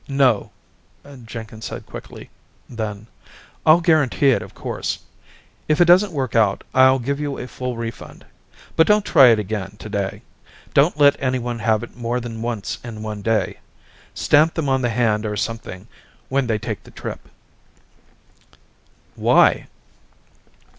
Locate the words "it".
4.31-4.41, 5.79-5.85, 9.27-9.37, 11.83-11.95